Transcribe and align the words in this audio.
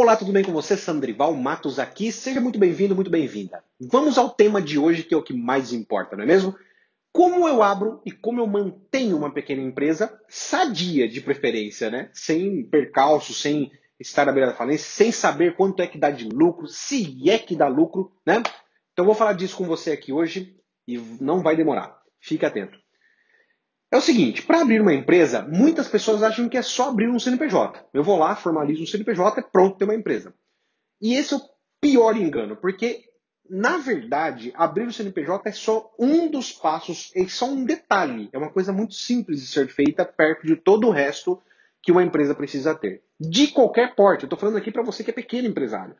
Olá, 0.00 0.16
tudo 0.16 0.30
bem 0.30 0.44
com 0.44 0.52
você? 0.52 0.76
Sandrival 0.76 1.34
Matos 1.34 1.80
aqui. 1.80 2.12
Seja 2.12 2.40
muito 2.40 2.56
bem-vindo, 2.56 2.94
muito 2.94 3.10
bem-vinda. 3.10 3.64
Vamos 3.80 4.16
ao 4.16 4.30
tema 4.30 4.62
de 4.62 4.78
hoje, 4.78 5.02
que 5.02 5.12
é 5.12 5.16
o 5.16 5.22
que 5.24 5.32
mais 5.32 5.72
importa, 5.72 6.14
não 6.14 6.22
é 6.22 6.26
mesmo? 6.26 6.54
Como 7.12 7.48
eu 7.48 7.64
abro 7.64 8.00
e 8.06 8.12
como 8.12 8.40
eu 8.40 8.46
mantenho 8.46 9.16
uma 9.16 9.34
pequena 9.34 9.60
empresa 9.60 10.16
sadia, 10.28 11.08
de 11.08 11.20
preferência, 11.20 11.90
né? 11.90 12.10
Sem 12.12 12.62
percalço, 12.62 13.34
sem 13.34 13.72
estar 13.98 14.28
à 14.28 14.32
beira 14.32 14.50
da 14.50 14.56
falência, 14.56 14.88
sem 14.88 15.10
saber 15.10 15.56
quanto 15.56 15.82
é 15.82 15.86
que 15.88 15.98
dá 15.98 16.12
de 16.12 16.28
lucro, 16.28 16.68
se 16.68 17.28
é 17.28 17.36
que 17.36 17.56
dá 17.56 17.66
lucro, 17.66 18.12
né? 18.24 18.40
Então 18.92 19.04
vou 19.04 19.16
falar 19.16 19.32
disso 19.32 19.56
com 19.56 19.64
você 19.64 19.90
aqui 19.90 20.12
hoje 20.12 20.56
e 20.86 20.96
não 21.20 21.42
vai 21.42 21.56
demorar. 21.56 22.00
Fique 22.20 22.46
atento. 22.46 22.78
É 23.90 23.96
o 23.96 24.02
seguinte, 24.02 24.42
para 24.42 24.60
abrir 24.60 24.80
uma 24.80 24.92
empresa, 24.92 25.42
muitas 25.42 25.88
pessoas 25.88 26.22
acham 26.22 26.48
que 26.48 26.58
é 26.58 26.62
só 26.62 26.90
abrir 26.90 27.08
um 27.08 27.18
CNPJ. 27.18 27.86
Eu 27.92 28.04
vou 28.04 28.18
lá, 28.18 28.36
formalizo 28.36 28.82
um 28.82 28.86
CNPJ, 28.86 29.42
pronto, 29.50 29.78
tem 29.78 29.88
uma 29.88 29.94
empresa. 29.94 30.34
E 31.00 31.14
esse 31.14 31.32
é 31.32 31.38
o 31.38 31.42
pior 31.80 32.16
engano, 32.16 32.56
porque 32.56 33.08
na 33.48 33.78
verdade, 33.78 34.52
abrir 34.54 34.86
o 34.86 34.92
CNPJ 34.92 35.48
é 35.48 35.52
só 35.52 35.90
um 35.98 36.30
dos 36.30 36.52
passos, 36.52 37.10
é 37.14 37.26
só 37.26 37.46
um 37.46 37.64
detalhe. 37.64 38.28
É 38.32 38.36
uma 38.36 38.50
coisa 38.50 38.72
muito 38.72 38.94
simples 38.94 39.40
de 39.40 39.46
ser 39.46 39.68
feita 39.68 40.04
perto 40.04 40.46
de 40.46 40.54
todo 40.54 40.86
o 40.86 40.90
resto 40.90 41.40
que 41.82 41.90
uma 41.90 42.02
empresa 42.02 42.34
precisa 42.34 42.74
ter. 42.74 43.02
De 43.18 43.48
qualquer 43.48 43.94
porte. 43.94 44.24
Eu 44.24 44.26
estou 44.26 44.38
falando 44.38 44.58
aqui 44.58 44.70
para 44.70 44.82
você 44.82 45.02
que 45.02 45.10
é 45.10 45.14
pequeno 45.14 45.48
empresário. 45.48 45.96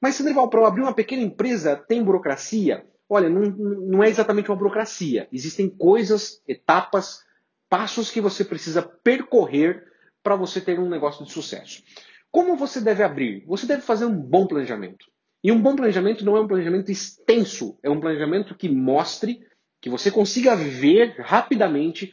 Mas 0.00 0.16
se 0.16 0.22
levar 0.22 0.48
para 0.48 0.66
abrir 0.66 0.82
uma 0.82 0.94
pequena 0.94 1.22
empresa, 1.22 1.76
tem 1.76 2.02
burocracia? 2.02 2.84
Olha, 3.08 3.28
não, 3.28 3.42
não 3.42 4.02
é 4.02 4.08
exatamente 4.08 4.50
uma 4.50 4.56
burocracia. 4.56 5.28
Existem 5.32 5.68
coisas, 5.68 6.42
etapas, 6.48 7.24
passos 7.68 8.10
que 8.10 8.20
você 8.20 8.44
precisa 8.44 8.82
percorrer 8.82 9.84
para 10.22 10.36
você 10.36 10.60
ter 10.60 10.78
um 10.78 10.88
negócio 10.88 11.24
de 11.24 11.32
sucesso. 11.32 11.82
Como 12.30 12.56
você 12.56 12.80
deve 12.80 13.02
abrir? 13.02 13.44
Você 13.46 13.66
deve 13.66 13.82
fazer 13.82 14.04
um 14.04 14.14
bom 14.14 14.46
planejamento. 14.46 15.06
E 15.42 15.52
um 15.52 15.60
bom 15.60 15.76
planejamento 15.76 16.24
não 16.24 16.36
é 16.36 16.40
um 16.40 16.48
planejamento 16.48 16.90
extenso, 16.90 17.78
é 17.82 17.88
um 17.88 18.00
planejamento 18.00 18.54
que 18.56 18.68
mostre, 18.68 19.46
que 19.80 19.88
você 19.88 20.10
consiga 20.10 20.56
ver 20.56 21.14
rapidamente 21.20 22.12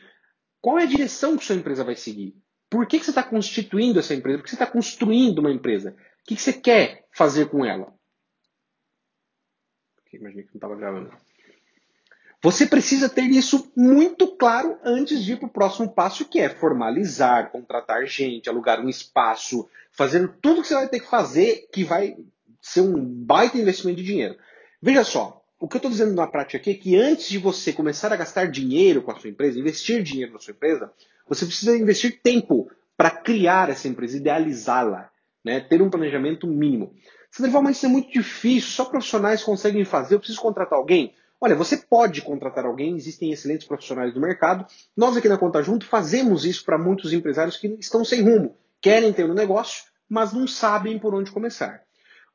qual 0.62 0.80
é 0.80 0.84
a 0.84 0.88
direção 0.88 1.38
que 1.38 1.46
sua 1.46 1.56
empresa 1.56 1.84
vai 1.84 1.96
seguir. 1.96 2.36
Por 2.70 2.88
que, 2.88 3.00
que 3.00 3.06
você 3.06 3.12
está 3.12 3.24
constituindo 3.24 4.00
essa 4.00 4.14
empresa? 4.14 4.38
Por 4.38 4.44
que 4.44 4.50
você 4.50 4.56
está 4.56 4.68
construindo 4.68 5.40
uma 5.40 5.52
empresa? 5.52 5.92
O 5.92 6.24
que, 6.26 6.36
que 6.36 6.42
você 6.42 6.54
quer 6.54 7.06
fazer 7.12 7.50
com 7.50 7.66
ela? 7.66 7.94
Imaginei 10.14 10.46
que 10.46 10.54
não 10.54 10.58
estava 10.58 10.76
gravando. 10.76 11.12
Você 12.46 12.68
precisa 12.68 13.10
ter 13.10 13.24
isso 13.24 13.72
muito 13.76 14.28
claro 14.28 14.78
antes 14.84 15.24
de 15.24 15.34
ir 15.34 15.38
para 15.38 15.48
o 15.48 15.52
próximo 15.52 15.90
passo, 15.90 16.26
que 16.26 16.40
é 16.40 16.48
formalizar, 16.48 17.50
contratar 17.50 18.06
gente, 18.06 18.48
alugar 18.48 18.80
um 18.80 18.88
espaço, 18.88 19.68
fazer 19.92 20.32
tudo 20.44 20.62
que 20.62 20.68
você 20.68 20.76
vai 20.76 20.88
ter 20.88 21.00
que 21.00 21.10
fazer 21.10 21.68
que 21.74 21.84
vai 21.84 22.16
ser 22.62 22.82
um 22.82 23.04
baita 23.04 23.58
investimento 23.58 23.98
de 23.98 24.06
dinheiro. 24.06 24.38
Veja 24.80 25.04
só, 25.04 25.44
o 25.60 25.68
que 25.68 25.76
eu 25.76 25.80
estou 25.80 25.90
dizendo 25.90 26.14
na 26.14 26.28
prática 26.28 26.60
aqui 26.60 26.70
é 26.70 26.74
que 26.76 26.96
antes 26.96 27.30
de 27.30 27.40
você 27.40 27.74
começar 27.74 28.14
a 28.14 28.16
gastar 28.16 28.48
dinheiro 28.48 29.02
com 29.02 29.10
a 29.10 29.20
sua 29.20 29.32
empresa, 29.32 29.60
investir 29.60 30.04
dinheiro 30.04 30.34
na 30.34 30.40
sua 30.40 30.52
empresa, 30.52 30.94
você 31.28 31.48
precisa 31.48 31.76
investir 31.76 32.22
tempo 32.22 32.70
para 32.96 33.10
criar 33.10 33.72
essa 33.72 33.88
empresa, 33.88 34.18
idealizá-la, 34.18 35.10
né? 35.44 35.62
ter 35.62 35.82
um 35.82 35.90
planejamento 35.90 36.46
mínimo. 36.46 36.94
Você 37.32 37.42
vai 37.50 37.64
mas 37.64 37.78
isso 37.78 37.88
é 37.88 37.90
muito 37.90 38.12
difícil, 38.12 38.70
só 38.70 38.86
profissionais 38.86 39.44
conseguem 39.44 39.84
fazer, 39.84 40.14
eu 40.14 40.20
preciso 40.20 40.40
contratar 40.40 40.78
alguém. 40.78 41.12
Olha, 41.40 41.56
você 41.56 41.78
pode 41.78 42.22
contratar 42.22 42.66
alguém, 42.66 42.96
existem 42.96 43.32
excelentes 43.32 43.68
profissionais 43.68 44.14
do 44.14 44.22
mercado. 44.22 44.66
Nós 44.96 45.18
aqui 45.18 45.28
na 45.28 45.38
Conta 45.38 45.62
Junto 45.62 45.86
fazemos 45.86 46.46
isso 46.46 46.64
para 46.64 46.78
muitos 46.78 47.14
empresários 47.14 47.58
que 47.58 47.68
estão 47.80 48.06
sem 48.06 48.22
rumo, 48.22 48.56
querem 48.82 49.12
ter 49.12 49.30
um 49.30 49.34
negócio, 49.34 49.84
mas 50.08 50.34
não 50.34 50.48
sabem 50.48 50.98
por 50.98 51.14
onde 51.14 51.32
começar. 51.32 51.84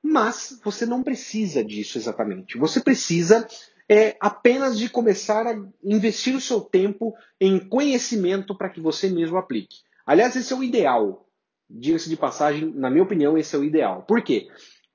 Mas 0.03 0.59
você 0.63 0.87
não 0.87 1.03
precisa 1.03 1.63
disso 1.65 1.99
exatamente. 1.99 2.59
Você 2.59 2.81
precisa 2.81 3.47
é, 3.89 4.17
apenas 4.21 4.79
de 4.79 4.89
começar 4.89 5.47
a 5.47 5.61
investir 5.83 6.35
o 6.37 6.41
seu 6.41 6.61
tempo 6.61 7.15
em 7.41 7.59
conhecimento 7.59 8.55
para 8.57 8.71
que 8.71 8.81
você 8.81 9.09
mesmo 9.11 9.37
aplique. 9.37 9.79
Aliás, 10.07 10.37
esse 10.37 10.53
é 10.53 10.57
o 10.57 10.63
ideal. 10.63 11.27
Diga-se 11.69 12.09
de 12.09 12.17
passagem, 12.17 12.73
na 12.75 12.91
minha 12.91 13.03
opinião, 13.03 13.37
esse 13.37 13.55
é 13.55 13.59
o 13.59 13.65
ideal. 13.65 14.03
Por 14.03 14.23
quê? 14.23 14.49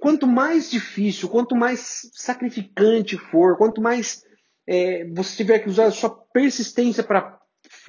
Quanto 0.05 0.27
mais 0.27 0.69
difícil, 0.69 1.27
quanto 1.27 1.55
mais 1.55 2.11
sacrificante 2.13 3.17
for, 3.17 3.57
quanto 3.57 3.81
mais 3.81 4.23
é, 4.67 5.03
você 5.11 5.35
tiver 5.35 5.57
que 5.57 5.67
usar 5.67 5.85
a 5.85 5.91
sua 5.91 6.11
persistência 6.11 7.03
para 7.03 7.39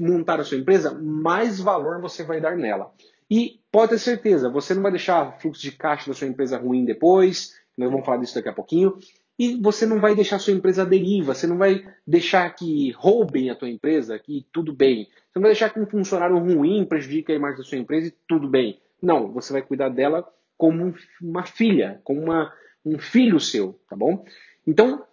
montar 0.00 0.40
a 0.40 0.44
sua 0.44 0.56
empresa, 0.56 0.98
mais 0.98 1.60
valor 1.60 2.00
você 2.00 2.24
vai 2.24 2.40
dar 2.40 2.56
nela. 2.56 2.90
E 3.30 3.60
pode 3.70 3.90
ter 3.90 3.98
certeza, 3.98 4.48
você 4.48 4.72
não 4.72 4.80
vai 4.80 4.92
deixar 4.92 5.38
fluxo 5.40 5.60
de 5.60 5.72
caixa 5.72 6.08
da 6.08 6.16
sua 6.16 6.26
empresa 6.26 6.56
ruim 6.56 6.86
depois, 6.86 7.52
nós 7.76 7.90
vamos 7.90 8.06
falar 8.06 8.16
disso 8.16 8.36
daqui 8.36 8.48
a 8.48 8.54
pouquinho, 8.54 8.96
e 9.38 9.60
você 9.60 9.84
não 9.84 10.00
vai 10.00 10.14
deixar 10.14 10.36
a 10.36 10.38
sua 10.38 10.54
empresa 10.54 10.84
à 10.84 10.86
deriva, 10.86 11.34
você 11.34 11.46
não 11.46 11.58
vai 11.58 11.84
deixar 12.06 12.48
que 12.54 12.92
roubem 12.92 13.50
a 13.50 13.54
tua 13.54 13.68
empresa, 13.68 14.18
que 14.18 14.46
tudo 14.50 14.72
bem. 14.72 15.04
Você 15.04 15.32
não 15.38 15.42
vai 15.42 15.50
deixar 15.50 15.68
que 15.68 15.78
um 15.78 15.86
funcionário 15.86 16.38
ruim 16.38 16.86
prejudique 16.86 17.30
a 17.30 17.36
imagem 17.36 17.58
da 17.58 17.64
sua 17.64 17.76
empresa 17.76 18.06
e 18.06 18.14
tudo 18.26 18.48
bem. 18.48 18.80
Não, 19.02 19.30
você 19.30 19.52
vai 19.52 19.60
cuidar 19.60 19.90
dela 19.90 20.26
como 20.56 20.94
uma 21.20 21.44
filha, 21.44 22.00
como 22.04 22.20
uma, 22.20 22.52
um 22.84 22.98
filho 22.98 23.38
seu, 23.38 23.80
tá 23.88 23.96
bom? 23.96 24.24
Então, 24.66 25.04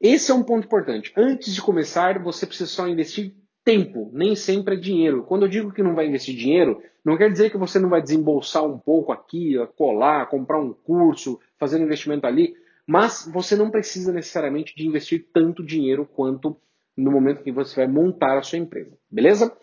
esse 0.00 0.30
é 0.30 0.34
um 0.34 0.42
ponto 0.42 0.66
importante. 0.66 1.12
Antes 1.16 1.54
de 1.54 1.60
começar, 1.60 2.22
você 2.22 2.46
precisa 2.46 2.68
só 2.68 2.88
investir 2.88 3.34
tempo, 3.64 4.10
nem 4.12 4.34
sempre 4.34 4.74
é 4.74 4.78
dinheiro. 4.78 5.24
Quando 5.24 5.42
eu 5.42 5.48
digo 5.48 5.72
que 5.72 5.82
não 5.82 5.94
vai 5.94 6.06
investir 6.06 6.34
dinheiro, 6.34 6.82
não 7.04 7.16
quer 7.16 7.30
dizer 7.30 7.50
que 7.50 7.58
você 7.58 7.78
não 7.78 7.88
vai 7.88 8.02
desembolsar 8.02 8.64
um 8.64 8.78
pouco 8.78 9.12
aqui, 9.12 9.54
colar, 9.76 10.26
comprar 10.26 10.60
um 10.60 10.72
curso, 10.72 11.38
fazer 11.58 11.78
um 11.78 11.84
investimento 11.84 12.26
ali, 12.26 12.54
mas 12.86 13.30
você 13.32 13.54
não 13.54 13.70
precisa 13.70 14.12
necessariamente 14.12 14.74
de 14.74 14.86
investir 14.86 15.28
tanto 15.32 15.64
dinheiro 15.64 16.06
quanto 16.06 16.56
no 16.96 17.10
momento 17.10 17.42
que 17.42 17.52
você 17.52 17.76
vai 17.76 17.86
montar 17.86 18.38
a 18.38 18.42
sua 18.42 18.58
empresa, 18.58 18.96
beleza? 19.10 19.54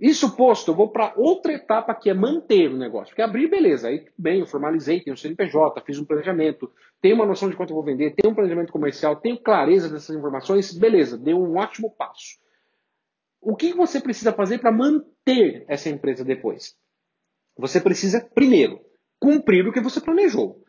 Isso 0.00 0.36
posto, 0.36 0.70
eu 0.70 0.74
vou 0.76 0.88
para 0.90 1.12
outra 1.16 1.52
etapa 1.52 1.92
que 1.92 2.08
é 2.08 2.14
manter 2.14 2.70
o 2.70 2.76
negócio. 2.76 3.08
Porque 3.08 3.22
abrir, 3.22 3.48
beleza, 3.48 3.88
aí 3.88 4.06
bem, 4.16 4.40
eu 4.40 4.46
formalizei, 4.46 5.00
tenho 5.00 5.14
o 5.14 5.18
CNPJ, 5.18 5.80
fiz 5.84 5.98
um 5.98 6.04
planejamento, 6.04 6.70
tenho 7.00 7.16
uma 7.16 7.26
noção 7.26 7.50
de 7.50 7.56
quanto 7.56 7.70
eu 7.70 7.74
vou 7.74 7.84
vender, 7.84 8.14
tenho 8.14 8.32
um 8.32 8.34
planejamento 8.34 8.72
comercial, 8.72 9.16
tenho 9.16 9.36
clareza 9.42 9.88
dessas 9.88 10.16
informações, 10.16 10.72
beleza, 10.72 11.18
deu 11.18 11.40
um 11.40 11.56
ótimo 11.56 11.90
passo. 11.90 12.38
O 13.40 13.56
que 13.56 13.72
você 13.72 14.00
precisa 14.00 14.32
fazer 14.32 14.58
para 14.58 14.70
manter 14.70 15.64
essa 15.68 15.88
empresa 15.88 16.24
depois? 16.24 16.76
Você 17.56 17.80
precisa, 17.80 18.20
primeiro, 18.20 18.80
cumprir 19.18 19.66
o 19.66 19.72
que 19.72 19.80
você 19.80 20.00
planejou. 20.00 20.62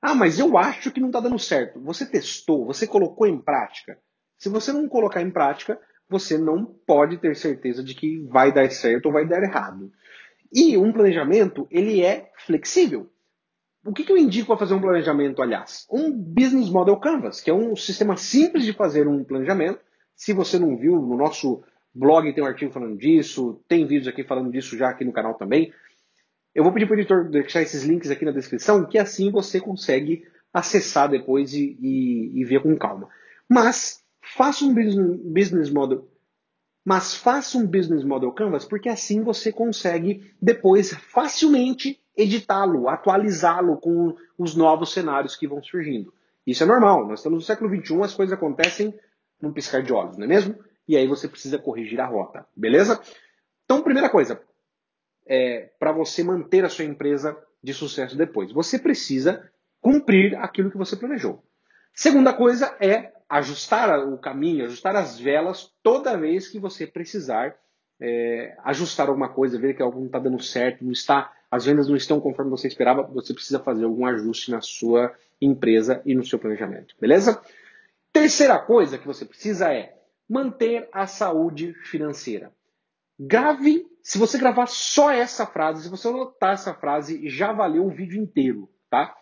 Ah, 0.00 0.14
mas 0.14 0.38
eu 0.38 0.56
acho 0.56 0.92
que 0.92 1.00
não 1.00 1.08
está 1.08 1.18
dando 1.18 1.38
certo. 1.38 1.80
Você 1.80 2.06
testou, 2.06 2.64
você 2.64 2.86
colocou 2.86 3.26
em 3.26 3.40
prática. 3.40 3.98
Se 4.38 4.48
você 4.48 4.72
não 4.72 4.88
colocar 4.88 5.22
em 5.22 5.30
prática, 5.30 5.80
você 6.08 6.38
não 6.38 6.64
pode 6.64 7.18
ter 7.18 7.34
certeza 7.36 7.82
de 7.82 7.94
que 7.94 8.20
vai 8.28 8.52
dar 8.52 8.70
certo 8.70 9.06
ou 9.06 9.12
vai 9.12 9.26
dar 9.26 9.42
errado. 9.42 9.90
E 10.52 10.76
um 10.76 10.92
planejamento, 10.92 11.66
ele 11.70 12.02
é 12.02 12.30
flexível. 12.44 13.10
O 13.84 13.92
que, 13.92 14.04
que 14.04 14.12
eu 14.12 14.16
indico 14.16 14.48
para 14.48 14.56
fazer 14.56 14.74
um 14.74 14.80
planejamento, 14.80 15.42
aliás? 15.42 15.86
Um 15.90 16.10
Business 16.10 16.68
Model 16.70 16.96
Canvas, 16.96 17.40
que 17.40 17.50
é 17.50 17.54
um 17.54 17.76
sistema 17.76 18.16
simples 18.16 18.64
de 18.64 18.72
fazer 18.72 19.06
um 19.06 19.22
planejamento. 19.22 19.80
Se 20.14 20.32
você 20.32 20.58
não 20.58 20.76
viu, 20.76 20.96
no 20.96 21.16
nosso 21.16 21.62
blog 21.94 22.32
tem 22.32 22.42
um 22.42 22.46
artigo 22.46 22.72
falando 22.72 22.96
disso, 22.96 23.62
tem 23.68 23.86
vídeos 23.86 24.08
aqui 24.08 24.24
falando 24.24 24.50
disso 24.50 24.76
já 24.76 24.90
aqui 24.90 25.04
no 25.04 25.12
canal 25.12 25.34
também. 25.34 25.72
Eu 26.54 26.64
vou 26.64 26.72
pedir 26.72 26.86
para 26.86 26.96
o 26.96 26.98
editor 26.98 27.28
deixar 27.28 27.62
esses 27.62 27.84
links 27.84 28.10
aqui 28.10 28.24
na 28.24 28.32
descrição, 28.32 28.86
que 28.86 28.98
assim 28.98 29.30
você 29.30 29.60
consegue 29.60 30.24
acessar 30.52 31.08
depois 31.08 31.52
e, 31.52 31.76
e, 31.80 32.40
e 32.40 32.44
ver 32.44 32.62
com 32.62 32.76
calma. 32.76 33.08
Mas 33.48 34.02
Faça 34.34 34.64
um 34.64 34.74
business 34.74 35.70
model, 35.70 36.08
mas 36.84 37.14
faça 37.14 37.56
um 37.56 37.66
business 37.66 38.02
model 38.02 38.32
canvas 38.32 38.64
porque 38.64 38.88
assim 38.88 39.22
você 39.22 39.52
consegue 39.52 40.34
depois 40.42 40.92
facilmente 40.94 42.00
editá-lo, 42.16 42.88
atualizá-lo 42.88 43.76
com 43.76 44.16
os 44.36 44.56
novos 44.56 44.92
cenários 44.92 45.36
que 45.36 45.46
vão 45.46 45.62
surgindo. 45.62 46.12
Isso 46.44 46.64
é 46.64 46.66
normal. 46.66 47.06
Nós 47.06 47.20
estamos 47.20 47.38
no 47.38 47.44
século 47.44 47.70
XXI, 47.70 48.02
as 48.02 48.14
coisas 48.14 48.32
acontecem 48.32 48.98
num 49.40 49.52
piscar 49.52 49.82
de 49.82 49.92
olhos, 49.92 50.16
não 50.16 50.24
é 50.24 50.28
mesmo? 50.28 50.58
E 50.88 50.96
aí 50.96 51.06
você 51.06 51.28
precisa 51.28 51.58
corrigir 51.58 52.00
a 52.00 52.06
rota, 52.06 52.44
beleza? 52.56 53.00
Então, 53.64 53.82
primeira 53.82 54.08
coisa, 54.08 54.40
é, 55.24 55.70
para 55.78 55.92
você 55.92 56.24
manter 56.24 56.64
a 56.64 56.68
sua 56.68 56.84
empresa 56.84 57.36
de 57.62 57.72
sucesso 57.72 58.16
depois, 58.16 58.50
você 58.52 58.76
precisa 58.76 59.48
cumprir 59.80 60.34
aquilo 60.36 60.70
que 60.70 60.76
você 60.76 60.96
planejou. 60.96 61.44
Segunda 61.94 62.32
coisa 62.32 62.76
é 62.80 63.12
ajustar 63.28 64.06
o 64.08 64.18
caminho, 64.18 64.64
ajustar 64.64 64.94
as 64.96 65.18
velas 65.18 65.72
toda 65.82 66.16
vez 66.16 66.48
que 66.48 66.58
você 66.58 66.86
precisar 66.86 67.56
é, 68.00 68.56
ajustar 68.64 69.08
alguma 69.08 69.28
coisa, 69.28 69.58
ver 69.58 69.74
que 69.74 69.82
algo 69.82 69.98
não 69.98 70.06
está 70.06 70.18
dando 70.18 70.42
certo, 70.42 70.84
não 70.84 70.92
está, 70.92 71.32
as 71.50 71.64
vendas 71.64 71.88
não 71.88 71.96
estão 71.96 72.20
conforme 72.20 72.50
você 72.50 72.68
esperava, 72.68 73.02
você 73.02 73.32
precisa 73.32 73.58
fazer 73.58 73.84
algum 73.84 74.06
ajuste 74.06 74.50
na 74.50 74.60
sua 74.60 75.14
empresa 75.40 76.02
e 76.04 76.14
no 76.14 76.24
seu 76.24 76.38
planejamento, 76.38 76.94
beleza? 77.00 77.40
Terceira 78.12 78.58
coisa 78.58 78.98
que 78.98 79.06
você 79.06 79.24
precisa 79.24 79.72
é 79.72 79.96
manter 80.28 80.88
a 80.92 81.06
saúde 81.06 81.74
financeira. 81.84 82.52
Grave, 83.18 83.86
se 84.02 84.18
você 84.18 84.38
gravar 84.38 84.66
só 84.66 85.10
essa 85.10 85.46
frase, 85.46 85.84
se 85.84 85.88
você 85.88 86.08
anotar 86.08 86.52
essa 86.52 86.74
frase, 86.74 87.28
já 87.28 87.52
valeu 87.52 87.86
o 87.86 87.90
vídeo 87.90 88.20
inteiro, 88.20 88.68
tá? 88.90 89.14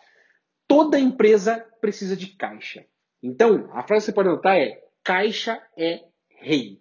Toda 0.67 0.99
empresa 0.99 1.65
precisa 1.81 2.17
de 2.17 2.29
caixa. 2.29 2.85
Então, 3.27 3.71
a 3.73 3.83
frase 3.83 4.05
que 4.05 4.11
você 4.11 4.13
pode 4.13 4.29
anotar 4.29 4.55
é: 4.55 4.85
caixa 5.03 5.59
é 5.79 6.05
rei. 6.29 6.79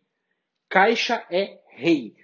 Caixa 0.70 1.26
é 1.32 1.58
rei. 1.70 2.16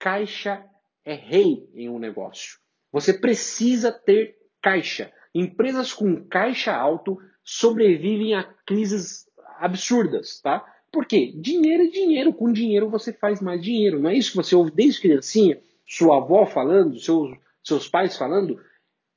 Caixa 0.00 0.64
é 1.04 1.14
rei 1.14 1.70
em 1.72 1.88
um 1.88 1.96
negócio. 1.96 2.58
Você 2.90 3.12
precisa 3.12 3.92
ter 3.92 4.36
caixa. 4.60 5.12
Empresas 5.32 5.92
com 5.92 6.24
caixa 6.24 6.74
alto 6.74 7.18
sobrevivem 7.44 8.34
a 8.34 8.42
crises 8.66 9.28
absurdas, 9.58 10.40
tá? 10.40 10.64
Por 10.90 11.06
quê? 11.06 11.32
Dinheiro 11.36 11.84
é 11.84 11.86
dinheiro. 11.86 12.32
Com 12.32 12.52
dinheiro 12.52 12.90
você 12.90 13.12
faz 13.12 13.40
mais 13.40 13.62
dinheiro. 13.62 14.00
Não 14.00 14.10
é 14.10 14.14
isso 14.14 14.32
que 14.32 14.36
você 14.38 14.56
ouve 14.56 14.72
desde 14.72 15.00
criancinha, 15.00 15.60
sua 15.86 16.16
avó 16.16 16.46
falando, 16.46 16.98
seus, 16.98 17.38
seus 17.62 17.88
pais 17.88 18.16
falando? 18.16 18.60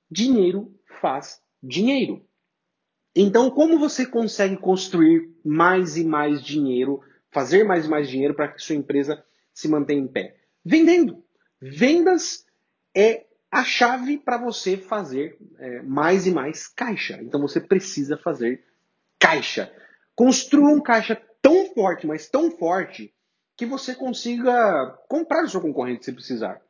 Dinheiro 0.10 0.72
faz 1.02 1.42
dinheiro. 1.64 2.24
Então, 3.16 3.52
como 3.52 3.78
você 3.78 4.06
consegue 4.06 4.58
construir 4.58 5.30
mais 5.44 5.98
e 5.98 6.04
mais 6.04 6.42
dinheiro, 6.44 7.02
fazer 7.30 7.64
mais 7.64 7.86
e 7.86 7.90
mais 7.90 8.10
dinheiro 8.10 8.34
para 8.34 8.48
que 8.48 8.62
sua 8.62 8.76
empresa 8.76 9.24
se 9.54 9.68
mantenha 9.68 10.02
em 10.02 10.08
pé? 10.08 10.38
Vendendo. 10.64 11.24
Vendas 11.60 12.46
é 12.96 13.26
a 13.52 13.64
chave 13.64 14.18
para 14.18 14.38
você 14.38 14.78
fazer 14.78 15.38
é, 15.60 15.82
mais 15.82 16.26
e 16.26 16.32
mais 16.32 16.68
caixa. 16.68 17.20
Então, 17.22 17.42
você 17.42 17.60
precisa 17.60 18.18
fazer 18.18 18.64
caixa. 19.20 19.72
Construa 20.16 20.70
um 20.70 20.82
caixa 20.82 21.22
tão 21.42 21.74
forte, 21.74 22.08
mas 22.08 22.30
tão 22.30 22.52
forte, 22.52 23.14
que 23.58 23.66
você 23.66 23.94
consiga 23.94 24.98
comprar 25.08 25.44
o 25.44 25.50
seu 25.50 25.62
concorrente 25.62 26.06
se 26.06 26.14
precisar. 26.14 26.62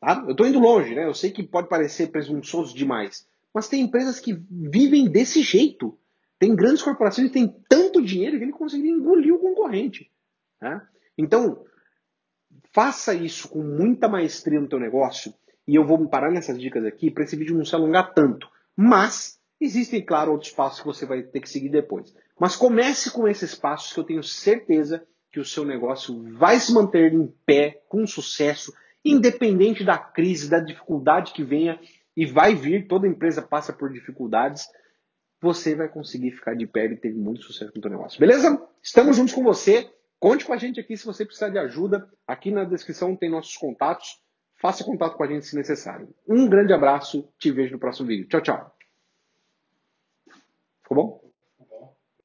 Tá? 0.00 0.22
Eu 0.24 0.30
estou 0.30 0.46
indo 0.46 0.58
longe, 0.58 0.94
né? 0.94 1.04
Eu 1.04 1.14
sei 1.14 1.30
que 1.30 1.42
pode 1.42 1.68
parecer 1.68 2.08
presunçoso 2.08 2.74
demais, 2.74 3.26
mas 3.56 3.68
tem 3.68 3.80
empresas 3.80 4.20
que 4.20 4.34
vivem 4.50 5.08
desse 5.08 5.40
jeito. 5.40 5.98
Tem 6.38 6.54
grandes 6.54 6.82
corporações 6.82 7.28
que 7.28 7.32
têm 7.32 7.56
tanto 7.70 8.02
dinheiro 8.02 8.36
que 8.36 8.44
ele 8.44 8.52
consegue 8.52 8.86
engolir 8.86 9.32
o 9.32 9.38
concorrente. 9.38 10.12
Né? 10.60 10.86
Então, 11.16 11.64
faça 12.74 13.14
isso 13.14 13.48
com 13.48 13.62
muita 13.62 14.10
maestria 14.10 14.60
no 14.60 14.68
teu 14.68 14.78
negócio. 14.78 15.32
E 15.66 15.74
eu 15.74 15.86
vou 15.86 16.06
parar 16.06 16.30
nessas 16.30 16.60
dicas 16.60 16.84
aqui 16.84 17.10
para 17.10 17.24
esse 17.24 17.34
vídeo 17.34 17.56
não 17.56 17.64
se 17.64 17.74
alongar 17.74 18.12
tanto. 18.12 18.46
Mas 18.76 19.40
existem, 19.58 20.04
claro, 20.04 20.32
outros 20.32 20.52
passos 20.52 20.80
que 20.80 20.86
você 20.86 21.06
vai 21.06 21.22
ter 21.22 21.40
que 21.40 21.48
seguir 21.48 21.70
depois. 21.70 22.14
Mas 22.38 22.56
comece 22.56 23.10
com 23.10 23.26
esses 23.26 23.54
passos 23.54 23.90
que 23.90 23.98
eu 23.98 24.04
tenho 24.04 24.22
certeza 24.22 25.02
que 25.32 25.40
o 25.40 25.46
seu 25.46 25.64
negócio 25.64 26.30
vai 26.34 26.60
se 26.60 26.74
manter 26.74 27.14
em 27.14 27.26
pé, 27.46 27.80
com 27.88 28.06
sucesso, 28.06 28.70
independente 29.02 29.82
da 29.82 29.96
crise, 29.96 30.50
da 30.50 30.60
dificuldade 30.60 31.32
que 31.32 31.42
venha 31.42 31.80
e 32.16 32.24
vai 32.24 32.54
vir, 32.54 32.86
toda 32.86 33.06
empresa 33.06 33.42
passa 33.42 33.72
por 33.72 33.92
dificuldades, 33.92 34.66
você 35.40 35.74
vai 35.74 35.88
conseguir 35.88 36.30
ficar 36.30 36.54
de 36.54 36.66
pé 36.66 36.86
e 36.86 36.96
ter 36.96 37.14
muito 37.14 37.42
sucesso 37.42 37.72
no 37.74 37.82
seu 37.82 37.90
negócio. 37.90 38.18
Beleza? 38.18 38.60
Estamos 38.82 39.16
juntos 39.16 39.34
com 39.34 39.42
você. 39.42 39.90
Conte 40.18 40.44
com 40.44 40.52
a 40.52 40.56
gente 40.56 40.80
aqui 40.80 40.96
se 40.96 41.04
você 41.04 41.24
precisar 41.26 41.50
de 41.50 41.58
ajuda. 41.58 42.08
Aqui 42.26 42.50
na 42.50 42.64
descrição 42.64 43.14
tem 43.14 43.30
nossos 43.30 43.56
contatos. 43.56 44.20
Faça 44.56 44.82
contato 44.82 45.16
com 45.16 45.22
a 45.22 45.26
gente 45.26 45.44
se 45.44 45.54
necessário. 45.54 46.08
Um 46.26 46.48
grande 46.48 46.72
abraço. 46.72 47.28
Te 47.38 47.50
vejo 47.52 47.74
no 47.74 47.78
próximo 47.78 48.08
vídeo. 48.08 48.26
Tchau, 48.26 48.40
tchau. 48.40 48.76
Ficou 50.82 50.96
bom? 50.96 51.25